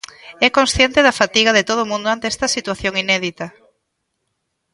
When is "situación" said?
2.55-2.93